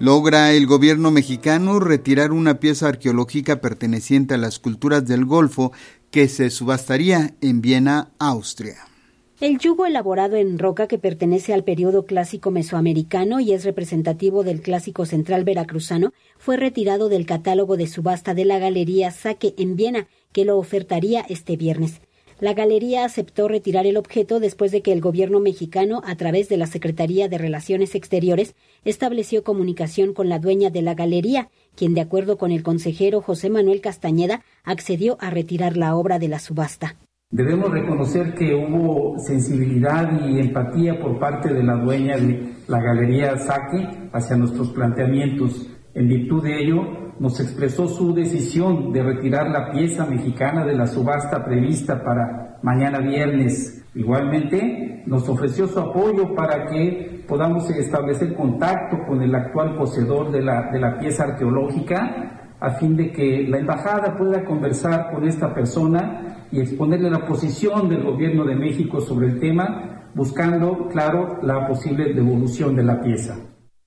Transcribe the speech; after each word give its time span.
Logra 0.00 0.52
el 0.52 0.66
gobierno 0.66 1.12
mexicano 1.12 1.78
retirar 1.78 2.32
una 2.32 2.58
pieza 2.58 2.88
arqueológica 2.88 3.60
perteneciente 3.60 4.34
a 4.34 4.38
las 4.38 4.58
culturas 4.58 5.06
del 5.06 5.24
Golfo 5.24 5.70
que 6.10 6.26
se 6.26 6.50
subastaría 6.50 7.34
en 7.40 7.60
Viena, 7.60 8.10
Austria. 8.18 8.74
El 9.40 9.58
yugo 9.58 9.86
elaborado 9.86 10.34
en 10.36 10.58
roca 10.58 10.88
que 10.88 10.98
pertenece 10.98 11.54
al 11.54 11.62
periodo 11.62 12.06
clásico 12.06 12.50
mesoamericano 12.50 13.38
y 13.38 13.52
es 13.52 13.64
representativo 13.64 14.42
del 14.42 14.62
clásico 14.62 15.06
central 15.06 15.44
veracruzano 15.44 16.12
fue 16.38 16.56
retirado 16.56 17.08
del 17.08 17.24
catálogo 17.24 17.76
de 17.76 17.86
subasta 17.86 18.34
de 18.34 18.44
la 18.44 18.58
Galería 18.58 19.12
Saque 19.12 19.54
en 19.58 19.76
Viena, 19.76 20.08
que 20.32 20.44
lo 20.44 20.58
ofertaría 20.58 21.24
este 21.28 21.56
viernes. 21.56 22.00
La 22.44 22.52
galería 22.52 23.06
aceptó 23.06 23.48
retirar 23.48 23.86
el 23.86 23.96
objeto 23.96 24.38
después 24.38 24.70
de 24.70 24.82
que 24.82 24.92
el 24.92 25.00
gobierno 25.00 25.40
mexicano, 25.40 26.02
a 26.04 26.14
través 26.14 26.50
de 26.50 26.58
la 26.58 26.66
Secretaría 26.66 27.26
de 27.26 27.38
Relaciones 27.38 27.94
Exteriores, 27.94 28.54
estableció 28.84 29.42
comunicación 29.42 30.12
con 30.12 30.28
la 30.28 30.38
dueña 30.38 30.68
de 30.68 30.82
la 30.82 30.92
galería, 30.92 31.48
quien, 31.74 31.94
de 31.94 32.02
acuerdo 32.02 32.36
con 32.36 32.50
el 32.50 32.62
consejero 32.62 33.22
José 33.22 33.48
Manuel 33.48 33.80
Castañeda, 33.80 34.42
accedió 34.62 35.16
a 35.20 35.30
retirar 35.30 35.78
la 35.78 35.96
obra 35.96 36.18
de 36.18 36.28
la 36.28 36.38
subasta. 36.38 36.96
Debemos 37.30 37.70
reconocer 37.70 38.34
que 38.34 38.54
hubo 38.54 39.18
sensibilidad 39.20 40.12
y 40.28 40.38
empatía 40.38 41.00
por 41.00 41.18
parte 41.18 41.50
de 41.50 41.62
la 41.62 41.76
dueña 41.76 42.18
de 42.18 42.56
la 42.68 42.78
Galería 42.78 43.38
Saque 43.38 43.88
hacia 44.12 44.36
nuestros 44.36 44.68
planteamientos. 44.68 45.70
En 45.94 46.08
virtud 46.08 46.42
de 46.42 46.62
ello, 46.62 47.03
nos 47.18 47.40
expresó 47.40 47.88
su 47.88 48.14
decisión 48.14 48.92
de 48.92 49.02
retirar 49.02 49.50
la 49.50 49.70
pieza 49.70 50.06
mexicana 50.06 50.64
de 50.64 50.74
la 50.74 50.86
subasta 50.86 51.44
prevista 51.44 52.02
para 52.02 52.58
mañana 52.62 52.98
viernes. 52.98 53.84
Igualmente, 53.94 55.02
nos 55.06 55.28
ofreció 55.28 55.66
su 55.68 55.78
apoyo 55.78 56.34
para 56.34 56.66
que 56.66 57.24
podamos 57.28 57.70
establecer 57.70 58.34
contacto 58.34 58.98
con 59.06 59.22
el 59.22 59.34
actual 59.34 59.76
poseedor 59.76 60.32
de 60.32 60.42
la, 60.42 60.70
de 60.70 60.80
la 60.80 60.98
pieza 60.98 61.24
arqueológica 61.24 62.34
a 62.60 62.70
fin 62.70 62.96
de 62.96 63.12
que 63.12 63.46
la 63.48 63.58
embajada 63.58 64.16
pueda 64.16 64.44
conversar 64.44 65.12
con 65.12 65.24
esta 65.24 65.54
persona 65.54 66.46
y 66.50 66.60
exponerle 66.60 67.10
la 67.10 67.26
posición 67.26 67.88
del 67.88 68.04
gobierno 68.04 68.44
de 68.44 68.54
México 68.54 69.00
sobre 69.00 69.26
el 69.26 69.40
tema, 69.40 70.08
buscando, 70.14 70.88
claro, 70.88 71.40
la 71.42 71.66
posible 71.66 72.14
devolución 72.14 72.74
de 72.74 72.84
la 72.84 73.00
pieza. 73.00 73.36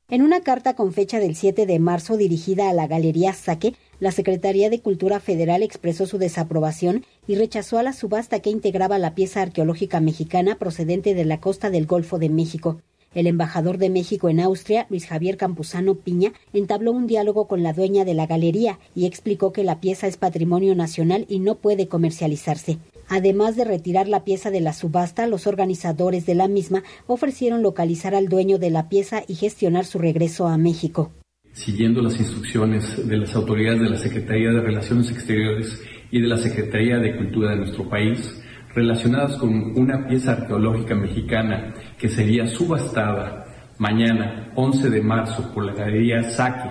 En 0.10 0.22
una 0.22 0.40
carta 0.40 0.74
con 0.74 0.94
fecha 0.94 1.20
del 1.20 1.36
7 1.36 1.66
de 1.66 1.80
marzo 1.80 2.16
dirigida 2.16 2.70
a 2.70 2.74
la 2.74 2.88
Galería 2.88 3.34
Saque, 3.34 3.74
la 4.00 4.14
Secretaría 4.14 4.70
de 4.70 4.80
Cultura 4.80 5.20
Federal 5.20 5.64
expresó 5.64 6.06
su 6.06 6.18
desaprobación 6.18 7.04
y 7.28 7.36
rechazó 7.36 7.78
a 7.78 7.84
la 7.84 7.92
subasta 7.92 8.40
que 8.40 8.50
integraba 8.50 9.00
la 9.00 9.16
pieza 9.16 9.42
arqueológica 9.42 10.00
mexicana 10.00 10.56
procedente 10.56 11.14
de 11.14 11.26
la 11.26 11.42
costa 11.42 11.70
del 11.70 11.88
Golfo 11.88 12.20
de 12.20 12.30
México. 12.30 12.80
El 13.14 13.28
embajador 13.28 13.80
de 13.80 13.90
México 13.90 14.30
en 14.30 14.40
Austria, 14.40 14.88
Luis 14.90 15.06
Javier 15.08 15.36
Campuzano 15.36 15.96
Piña, 15.96 16.32
entabló 16.54 16.94
un 16.94 17.06
diálogo 17.06 17.50
con 17.50 17.62
la 17.62 17.74
dueña 17.74 18.06
de 18.06 18.14
la 18.14 18.28
galería 18.28 18.80
y 18.96 19.08
explicó 19.08 19.52
que 19.52 19.66
la 19.66 19.82
pieza 19.82 20.08
es 20.08 20.16
patrimonio 20.16 20.74
nacional 20.74 21.26
y 21.28 21.40
no 21.40 21.56
puede 21.56 21.90
comercializarse. 21.90 22.78
Además 23.10 23.56
de 23.56 23.64
retirar 23.64 24.08
la 24.08 24.24
pieza 24.24 24.52
de 24.52 24.62
la 24.62 24.74
subasta, 24.74 25.28
los 25.28 25.48
organizadores 25.48 26.26
de 26.26 26.36
la 26.36 26.48
misma 26.48 26.84
ofrecieron 27.06 27.62
localizar 27.62 28.16
al 28.16 28.28
dueño 28.28 28.58
de 28.58 28.70
la 28.70 28.90
pieza 28.90 29.24
y 29.28 29.36
gestionar 29.36 29.86
su 29.86 30.00
regreso 30.00 30.48
a 30.48 30.58
México. 30.58 31.12
Siguiendo 31.54 32.02
las 32.02 32.20
instrucciones 32.20 33.08
de 33.08 33.18
las 33.18 33.34
autoridades 33.36 33.82
de 33.82 33.90
la 33.90 33.98
Secretaría 33.98 34.52
de 34.52 34.62
Relaciones 34.62 35.10
Exteriores 35.10 35.82
y 36.12 36.22
de 36.22 36.28
la 36.28 36.38
Secretaría 36.38 36.98
de 36.98 37.16
Cultura 37.18 37.52
de 37.52 37.58
nuestro 37.58 37.90
país, 37.90 38.40
relacionadas 38.76 39.38
con 39.38 39.50
una 39.80 40.08
pieza 40.08 40.34
arqueológica 40.34 40.94
mexicana 40.94 41.74
que 41.98 42.10
sería 42.10 42.46
subastada 42.48 43.46
mañana, 43.80 44.52
11 44.56 44.90
de 44.90 45.02
marzo, 45.02 45.52
por 45.54 45.66
la 45.66 45.74
Galería 45.74 46.30
Saque. 46.30 46.70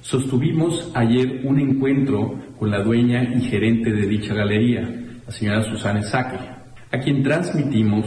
Sostuvimos 0.00 0.90
ayer 0.94 1.40
un 1.44 1.58
encuentro 1.58 2.38
con 2.58 2.70
la 2.70 2.82
dueña 2.82 3.34
y 3.34 3.40
gerente 3.40 3.92
de 3.92 4.06
dicha 4.06 4.34
galería, 4.34 5.07
la 5.28 5.34
señora 5.34 5.62
Susana 5.62 6.02
Saque, 6.02 6.38
a 6.90 6.98
quien 7.00 7.22
transmitimos 7.22 8.06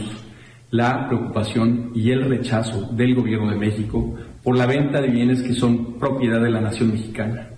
la 0.72 1.06
preocupación 1.06 1.92
y 1.94 2.10
el 2.10 2.28
rechazo 2.28 2.88
del 2.94 3.14
Gobierno 3.14 3.48
de 3.48 3.58
México 3.58 4.16
por 4.42 4.56
la 4.56 4.66
venta 4.66 5.00
de 5.00 5.06
bienes 5.06 5.40
que 5.40 5.52
son 5.52 6.00
propiedad 6.00 6.40
de 6.40 6.50
la 6.50 6.60
nación 6.60 6.90
mexicana 6.90 7.50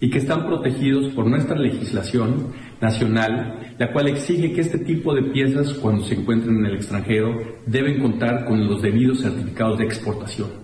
y 0.00 0.10
que 0.10 0.18
están 0.18 0.44
protegidos 0.46 1.12
por 1.12 1.28
nuestra 1.28 1.56
legislación 1.56 2.48
nacional, 2.80 3.74
la 3.78 3.92
cual 3.92 4.08
exige 4.08 4.52
que 4.52 4.62
este 4.62 4.78
tipo 4.78 5.14
de 5.14 5.22
piezas, 5.22 5.74
cuando 5.74 6.02
se 6.02 6.14
encuentren 6.14 6.56
en 6.56 6.66
el 6.66 6.74
extranjero, 6.74 7.40
deben 7.66 8.00
contar 8.00 8.44
con 8.44 8.66
los 8.66 8.82
debidos 8.82 9.20
certificados 9.20 9.78
de 9.78 9.84
exportación. 9.84 10.63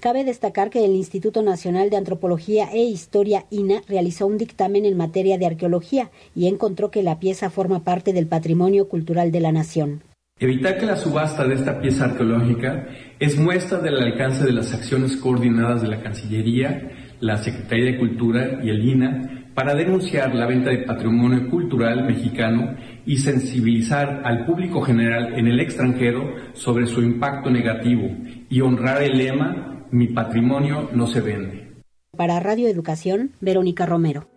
Cabe 0.00 0.24
destacar 0.24 0.70
que 0.70 0.82
el 0.82 0.92
Instituto 0.92 1.42
Nacional 1.42 1.90
de 1.90 1.98
Antropología 1.98 2.70
e 2.72 2.78
Historia 2.78 3.44
INA 3.50 3.82
realizó 3.86 4.26
un 4.26 4.38
dictamen 4.38 4.86
en 4.86 4.96
materia 4.96 5.36
de 5.36 5.44
arqueología 5.44 6.10
y 6.34 6.46
encontró 6.46 6.90
que 6.90 7.02
la 7.02 7.20
pieza 7.20 7.50
forma 7.50 7.84
parte 7.84 8.14
del 8.14 8.26
patrimonio 8.26 8.88
cultural 8.88 9.30
de 9.30 9.40
la 9.40 9.52
nación. 9.52 10.02
Evitar 10.38 10.78
que 10.78 10.86
la 10.86 10.96
subasta 10.96 11.46
de 11.46 11.54
esta 11.54 11.82
pieza 11.82 12.06
arqueológica 12.06 12.86
es 13.18 13.38
muestra 13.38 13.78
del 13.80 13.98
alcance 13.98 14.42
de 14.42 14.52
las 14.52 14.72
acciones 14.72 15.18
coordinadas 15.18 15.82
de 15.82 15.88
la 15.88 16.02
Cancillería, 16.02 17.16
la 17.20 17.36
Secretaría 17.36 17.92
de 17.92 17.98
Cultura 17.98 18.58
y 18.62 18.70
el 18.70 18.82
INA 18.82 19.52
para 19.54 19.74
denunciar 19.74 20.34
la 20.34 20.46
venta 20.46 20.70
de 20.70 20.78
patrimonio 20.78 21.50
cultural 21.50 22.06
mexicano 22.06 22.74
y 23.04 23.18
sensibilizar 23.18 24.22
al 24.24 24.46
público 24.46 24.80
general 24.80 25.34
en 25.34 25.46
el 25.46 25.60
extranjero 25.60 26.36
sobre 26.54 26.86
su 26.86 27.02
impacto 27.02 27.50
negativo 27.50 28.08
y 28.48 28.62
honrar 28.62 29.02
el 29.02 29.18
lema 29.18 29.76
Mi 29.92 30.06
patrimonio 30.06 30.88
no 30.92 31.08
se 31.08 31.20
vende. 31.20 31.82
Para 32.16 32.38
Radio 32.38 32.68
Educación, 32.68 33.32
Verónica 33.40 33.86
Romero. 33.86 34.26